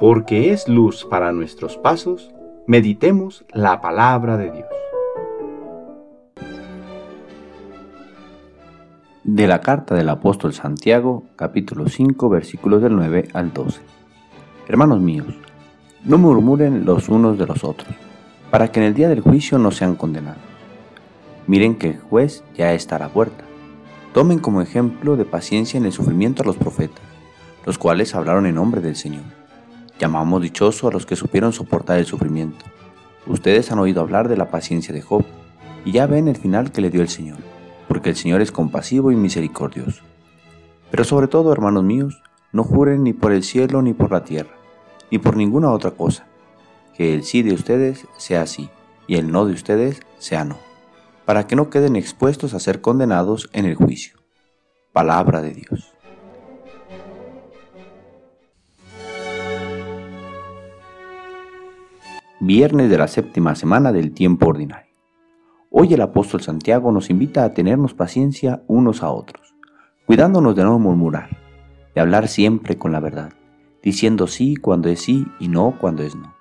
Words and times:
porque 0.00 0.50
es 0.50 0.66
luz 0.66 1.04
para 1.04 1.30
nuestros 1.30 1.76
pasos, 1.76 2.30
meditemos 2.66 3.44
la 3.52 3.82
palabra 3.82 4.38
de 4.38 4.50
Dios. 4.50 4.68
De 9.24 9.46
la 9.46 9.60
carta 9.60 9.94
del 9.94 10.08
apóstol 10.08 10.54
Santiago, 10.54 11.24
capítulo 11.36 11.86
5, 11.86 12.30
versículos 12.30 12.80
del 12.80 12.96
9 12.96 13.28
al 13.34 13.52
12. 13.52 13.82
Hermanos 14.68 15.00
míos, 15.00 15.34
no 16.02 16.16
murmuren 16.16 16.86
los 16.86 17.10
unos 17.10 17.38
de 17.38 17.46
los 17.46 17.62
otros, 17.62 17.94
para 18.50 18.72
que 18.72 18.80
en 18.80 18.86
el 18.86 18.94
día 18.94 19.10
del 19.10 19.20
juicio 19.20 19.58
no 19.58 19.70
sean 19.70 19.96
condenados. 19.96 20.40
Miren 21.46 21.74
que 21.74 21.88
el 21.88 22.00
juez 22.00 22.42
ya 22.56 22.72
está 22.72 22.96
a 22.96 23.00
la 23.00 23.08
puerta. 23.10 23.44
Tomen 24.14 24.38
como 24.38 24.62
ejemplo 24.62 25.18
de 25.18 25.26
paciencia 25.26 25.76
en 25.76 25.84
el 25.84 25.92
sufrimiento 25.92 26.42
a 26.42 26.46
los 26.46 26.56
profetas, 26.56 27.04
los 27.66 27.76
cuales 27.76 28.14
hablaron 28.14 28.46
en 28.46 28.54
nombre 28.54 28.80
del 28.80 28.96
Señor. 28.96 29.39
Llamamos 30.00 30.42
dichoso 30.42 30.88
a 30.88 30.90
los 30.90 31.06
que 31.06 31.14
supieron 31.14 31.52
soportar 31.52 31.98
el 31.98 32.06
sufrimiento. 32.06 32.64
Ustedes 33.26 33.70
han 33.70 33.78
oído 33.78 34.00
hablar 34.00 34.28
de 34.28 34.36
la 34.36 34.50
paciencia 34.50 34.92
de 34.92 35.02
Job, 35.02 35.24
y 35.84 35.92
ya 35.92 36.06
ven 36.06 36.26
el 36.26 36.36
final 36.36 36.72
que 36.72 36.80
le 36.80 36.90
dio 36.90 37.02
el 37.02 37.08
Señor, 37.08 37.38
porque 37.86 38.10
el 38.10 38.16
Señor 38.16 38.40
es 38.40 38.50
compasivo 38.50 39.12
y 39.12 39.16
misericordioso. 39.16 40.02
Pero 40.90 41.04
sobre 41.04 41.28
todo, 41.28 41.52
hermanos 41.52 41.84
míos, 41.84 42.20
no 42.50 42.64
juren 42.64 43.04
ni 43.04 43.12
por 43.12 43.30
el 43.30 43.44
cielo 43.44 43.80
ni 43.82 43.92
por 43.92 44.10
la 44.10 44.24
tierra, 44.24 44.56
ni 45.12 45.18
por 45.18 45.36
ninguna 45.36 45.70
otra 45.70 45.92
cosa, 45.92 46.26
que 46.96 47.14
el 47.14 47.22
sí 47.22 47.42
de 47.42 47.52
ustedes 47.52 48.08
sea 48.16 48.46
sí, 48.46 48.68
y 49.06 49.14
el 49.14 49.30
no 49.30 49.46
de 49.46 49.52
ustedes 49.52 50.00
sea 50.18 50.44
no 50.44 50.70
para 51.30 51.46
que 51.46 51.54
no 51.54 51.70
queden 51.70 51.94
expuestos 51.94 52.54
a 52.54 52.58
ser 52.58 52.80
condenados 52.80 53.50
en 53.52 53.64
el 53.64 53.76
juicio. 53.76 54.18
Palabra 54.92 55.40
de 55.40 55.54
Dios. 55.54 55.92
Viernes 62.42 62.88
de 62.88 62.96
la 62.96 63.06
séptima 63.06 63.54
semana 63.54 63.92
del 63.92 64.12
tiempo 64.12 64.48
ordinario. 64.48 64.94
Hoy 65.70 65.92
el 65.92 66.00
apóstol 66.00 66.40
Santiago 66.40 66.90
nos 66.90 67.10
invita 67.10 67.44
a 67.44 67.52
tenernos 67.52 67.92
paciencia 67.92 68.62
unos 68.66 69.02
a 69.02 69.10
otros, 69.10 69.54
cuidándonos 70.06 70.56
de 70.56 70.64
no 70.64 70.78
murmurar, 70.78 71.36
de 71.94 72.00
hablar 72.00 72.28
siempre 72.28 72.78
con 72.78 72.92
la 72.92 73.00
verdad, 73.00 73.34
diciendo 73.82 74.26
sí 74.26 74.56
cuando 74.56 74.88
es 74.88 75.02
sí 75.02 75.26
y 75.38 75.48
no 75.48 75.76
cuando 75.78 76.02
es 76.02 76.16
no. 76.16 76.34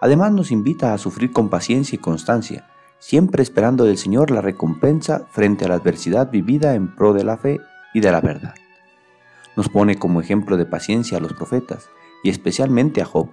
Además 0.00 0.32
nos 0.32 0.50
invita 0.52 0.94
a 0.94 0.98
sufrir 0.98 1.32
con 1.32 1.50
paciencia 1.50 1.96
y 1.96 1.98
constancia, 1.98 2.66
siempre 2.98 3.42
esperando 3.42 3.84
del 3.84 3.98
Señor 3.98 4.30
la 4.30 4.40
recompensa 4.40 5.26
frente 5.32 5.66
a 5.66 5.68
la 5.68 5.74
adversidad 5.74 6.30
vivida 6.30 6.74
en 6.74 6.94
pro 6.96 7.12
de 7.12 7.24
la 7.24 7.36
fe 7.36 7.60
y 7.92 8.00
de 8.00 8.10
la 8.10 8.22
verdad. 8.22 8.54
Nos 9.54 9.68
pone 9.68 9.96
como 9.96 10.22
ejemplo 10.22 10.56
de 10.56 10.64
paciencia 10.64 11.18
a 11.18 11.20
los 11.20 11.34
profetas, 11.34 11.90
y 12.24 12.30
especialmente 12.30 13.02
a 13.02 13.04
Job, 13.04 13.28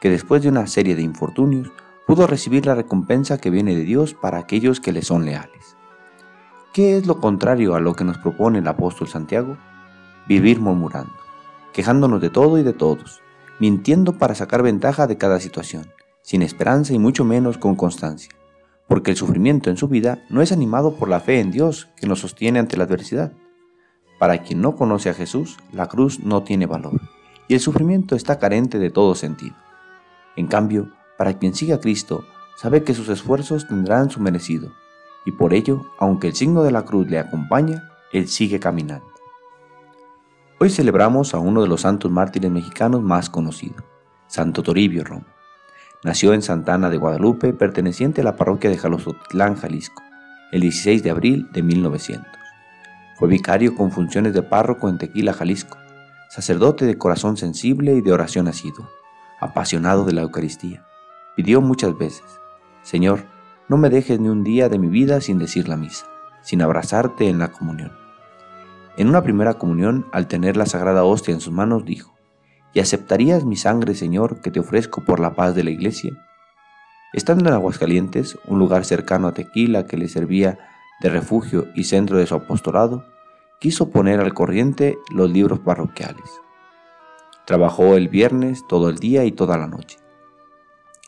que 0.00 0.10
después 0.10 0.42
de 0.42 0.48
una 0.48 0.66
serie 0.66 0.94
de 0.94 1.02
infortunios 1.02 1.70
pudo 2.06 2.26
recibir 2.26 2.66
la 2.66 2.74
recompensa 2.74 3.38
que 3.38 3.50
viene 3.50 3.74
de 3.74 3.82
Dios 3.82 4.14
para 4.14 4.38
aquellos 4.38 4.80
que 4.80 4.92
le 4.92 5.02
son 5.02 5.24
leales. 5.24 5.76
¿Qué 6.72 6.96
es 6.96 7.06
lo 7.06 7.20
contrario 7.20 7.74
a 7.74 7.80
lo 7.80 7.94
que 7.94 8.04
nos 8.04 8.18
propone 8.18 8.58
el 8.58 8.68
apóstol 8.68 9.08
Santiago? 9.08 9.56
Vivir 10.28 10.60
murmurando, 10.60 11.14
quejándonos 11.72 12.20
de 12.20 12.30
todo 12.30 12.58
y 12.58 12.62
de 12.62 12.72
todos, 12.72 13.20
mintiendo 13.58 14.18
para 14.18 14.34
sacar 14.34 14.62
ventaja 14.62 15.06
de 15.06 15.16
cada 15.16 15.40
situación, 15.40 15.92
sin 16.22 16.42
esperanza 16.42 16.92
y 16.92 16.98
mucho 16.98 17.24
menos 17.24 17.58
con 17.58 17.76
constancia 17.76 18.30
porque 18.88 19.10
el 19.10 19.16
sufrimiento 19.16 19.70
en 19.70 19.76
su 19.76 19.88
vida 19.88 20.24
no 20.28 20.42
es 20.42 20.52
animado 20.52 20.94
por 20.94 21.08
la 21.08 21.20
fe 21.20 21.40
en 21.40 21.50
Dios 21.50 21.88
que 21.96 22.06
nos 22.06 22.20
sostiene 22.20 22.58
ante 22.58 22.76
la 22.76 22.84
adversidad. 22.84 23.32
Para 24.18 24.38
quien 24.38 24.60
no 24.60 24.76
conoce 24.76 25.10
a 25.10 25.14
Jesús, 25.14 25.58
la 25.72 25.88
cruz 25.88 26.20
no 26.20 26.42
tiene 26.42 26.66
valor 26.66 27.00
y 27.48 27.54
el 27.54 27.60
sufrimiento 27.60 28.16
está 28.16 28.38
carente 28.38 28.78
de 28.78 28.90
todo 28.90 29.14
sentido. 29.14 29.54
En 30.36 30.46
cambio, 30.46 30.90
para 31.18 31.38
quien 31.38 31.54
sigue 31.54 31.72
a 31.72 31.80
Cristo, 31.80 32.24
sabe 32.56 32.84
que 32.84 32.94
sus 32.94 33.08
esfuerzos 33.08 33.66
tendrán 33.66 34.10
su 34.10 34.20
merecido 34.20 34.72
y 35.26 35.32
por 35.32 35.52
ello, 35.52 35.84
aunque 35.98 36.28
el 36.28 36.34
signo 36.34 36.62
de 36.62 36.70
la 36.70 36.84
cruz 36.84 37.10
le 37.10 37.18
acompaña, 37.18 37.90
él 38.12 38.28
sigue 38.28 38.60
caminando. 38.60 39.06
Hoy 40.60 40.70
celebramos 40.70 41.34
a 41.34 41.38
uno 41.38 41.62
de 41.62 41.68
los 41.68 41.82
santos 41.82 42.10
mártires 42.10 42.50
mexicanos 42.50 43.02
más 43.02 43.28
conocidos, 43.28 43.82
Santo 44.28 44.62
Toribio 44.62 45.02
Romo. 45.02 45.26
Nació 46.04 46.32
en 46.32 46.42
Santana 46.42 46.88
de 46.90 46.96
Guadalupe, 46.96 47.52
perteneciente 47.52 48.20
a 48.20 48.24
la 48.24 48.36
parroquia 48.36 48.70
de 48.70 48.78
Jalostotlán, 48.78 49.56
Jalisco, 49.56 50.02
el 50.52 50.60
16 50.60 51.02
de 51.02 51.10
abril 51.10 51.48
de 51.52 51.62
1900. 51.64 52.24
Fue 53.18 53.28
vicario 53.28 53.74
con 53.74 53.90
funciones 53.90 54.32
de 54.32 54.42
párroco 54.42 54.88
en 54.88 54.98
Tequila, 54.98 55.32
Jalisco, 55.32 55.76
sacerdote 56.30 56.84
de 56.86 56.96
corazón 56.96 57.36
sensible 57.36 57.94
y 57.94 58.00
de 58.00 58.12
oración 58.12 58.46
asiduo, 58.46 58.88
apasionado 59.46 60.04
de 60.04 60.12
la 60.12 60.22
Eucaristía. 60.22 60.86
Pidió 61.36 61.60
muchas 61.60 61.96
veces, 61.96 62.40
Señor, 62.82 63.24
no 63.68 63.76
me 63.76 63.90
dejes 63.90 64.20
ni 64.20 64.28
un 64.28 64.44
día 64.44 64.68
de 64.68 64.78
mi 64.78 64.88
vida 64.88 65.20
sin 65.20 65.38
decir 65.38 65.68
la 65.68 65.76
misa, 65.76 66.06
sin 66.42 66.62
abrazarte 66.62 67.28
en 67.28 67.38
la 67.38 67.52
comunión. 67.52 67.92
En 68.96 69.08
una 69.08 69.22
primera 69.22 69.54
comunión, 69.54 70.06
al 70.12 70.28
tener 70.28 70.56
la 70.56 70.66
sagrada 70.66 71.04
hostia 71.04 71.34
en 71.34 71.40
sus 71.40 71.52
manos, 71.52 71.84
dijo, 71.84 72.14
¿Y 72.72 72.80
aceptarías 72.80 73.44
mi 73.44 73.56
sangre, 73.56 73.94
Señor, 73.94 74.40
que 74.40 74.50
te 74.50 74.60
ofrezco 74.60 75.02
por 75.02 75.18
la 75.18 75.34
paz 75.34 75.54
de 75.54 75.64
la 75.64 75.70
iglesia? 75.70 76.12
Estando 77.12 77.48
en 77.48 77.54
Aguascalientes, 77.54 78.38
un 78.46 78.58
lugar 78.58 78.84
cercano 78.84 79.28
a 79.28 79.32
Tequila 79.32 79.86
que 79.86 79.96
le 79.96 80.08
servía 80.08 80.58
de 81.00 81.08
refugio 81.08 81.68
y 81.74 81.84
centro 81.84 82.18
de 82.18 82.26
su 82.26 82.34
apostolado, 82.34 83.04
quiso 83.60 83.90
poner 83.90 84.20
al 84.20 84.34
corriente 84.34 84.98
los 85.10 85.30
libros 85.30 85.58
parroquiales. 85.60 86.28
Trabajó 87.46 87.94
el 87.94 88.08
viernes 88.08 88.64
todo 88.68 88.88
el 88.88 88.96
día 88.96 89.24
y 89.24 89.30
toda 89.30 89.56
la 89.56 89.68
noche. 89.68 89.98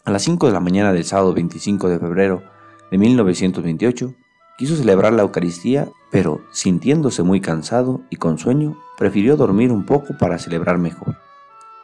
A 0.05 0.13
las 0.13 0.23
5 0.23 0.47
de 0.47 0.53
la 0.53 0.61
mañana 0.61 0.93
del 0.93 1.05
sábado 1.05 1.35
25 1.35 1.89
de 1.89 1.99
febrero 1.99 2.45
de 2.93 2.97
1928, 2.97 4.15
quiso 4.57 4.77
celebrar 4.77 5.13
la 5.15 5.23
Eucaristía, 5.23 5.89
pero 6.13 6.41
sintiéndose 6.53 7.25
muy 7.25 7.41
cansado 7.41 8.03
y 8.09 8.17
con 8.17 8.39
sueño, 8.39 8.79
prefirió 8.97 9.37
dormir 9.37 9.73
un 9.73 9.85
poco 9.85 10.17
para 10.17 10.39
celebrar 10.39 10.79
mejor. 10.79 11.17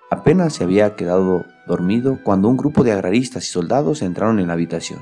Apenas 0.09 0.53
se 0.53 0.62
había 0.62 0.94
quedado 0.94 1.44
dormido 1.66 2.21
cuando 2.22 2.48
un 2.48 2.56
grupo 2.56 2.84
de 2.84 2.92
agraristas 2.92 3.48
y 3.48 3.48
soldados 3.50 4.03
entraron 4.03 4.38
en 4.38 4.47
la 4.47 4.53
habitación, 4.53 5.00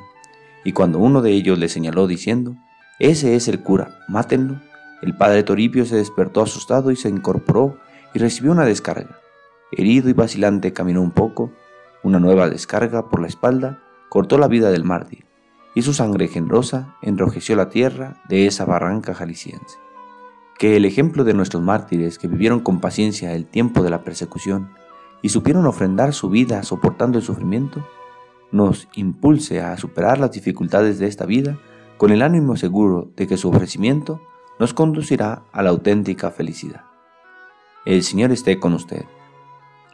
y 0.65 0.73
cuando 0.73 0.99
uno 0.99 1.21
de 1.21 1.31
ellos 1.31 1.59
le 1.59 1.69
señaló 1.69 2.07
diciendo, 2.07 2.57
Ese 2.99 3.37
es 3.37 3.49
el 3.49 3.61
cura, 3.63 3.99
mátenlo, 4.09 4.63
el 5.03 5.15
padre 5.15 5.43
Toribio 5.43 5.85
se 5.85 5.97
despertó 5.97 6.41
asustado 6.41 6.91
y 6.91 6.97
se 6.97 7.11
incorporó 7.11 7.77
y 8.15 8.19
recibió 8.19 8.53
una 8.53 8.65
descarga. 8.65 9.22
Herido 9.73 10.11
y 10.11 10.13
vacilante 10.13 10.73
caminó 10.73 11.01
un 11.01 11.11
poco, 11.11 11.51
una 12.03 12.19
nueva 12.19 12.49
descarga 12.49 13.09
por 13.09 13.21
la 13.21 13.27
espalda 13.27 13.81
cortó 14.09 14.37
la 14.37 14.49
vida 14.49 14.71
del 14.71 14.85
mártir, 14.85 15.25
y 15.75 15.81
su 15.81 15.95
sangre 15.95 16.29
generosa 16.29 16.97
enrojeció 17.01 17.57
la 17.57 17.71
tierra 17.71 18.23
de 18.29 18.47
esa 18.47 18.67
barranca 18.67 19.15
jalisciense. 19.15 19.79
Que 20.59 20.77
el 20.77 20.85
ejemplo 20.85 21.25
de 21.25 21.33
nuestros 21.33 21.63
mártires 21.63 22.19
que 22.19 22.29
vivieron 22.29 22.61
con 22.61 22.81
paciencia 22.81 23.35
el 23.35 23.47
tiempo 23.47 23.83
de 23.83 23.89
la 23.89 24.05
persecución, 24.05 24.71
y 25.23 25.31
supieron 25.31 25.67
ofrendar 25.67 26.13
su 26.13 26.29
vida 26.29 26.63
soportando 26.63 27.17
el 27.19 27.25
sufrimiento, 27.25 27.87
nos 28.51 28.89
impulse 28.95 29.63
a 29.63 29.77
superar 29.79 30.19
las 30.19 30.33
dificultades 30.33 30.99
de 30.99 31.07
esta 31.07 31.25
vida 31.25 31.59
con 31.97 32.11
el 32.11 32.21
ánimo 32.21 32.57
seguro 32.57 33.11
de 33.17 33.27
que 33.27 33.39
su 33.39 33.49
ofrecimiento 33.49 34.21
nos 34.59 34.75
conducirá 34.75 35.45
a 35.53 35.63
la 35.63 35.71
auténtica 35.71 36.31
felicidad. 36.31 36.85
El 37.87 38.03
Señor 38.03 38.31
esté 38.31 38.61
con 38.61 38.75
usted. 38.75 39.07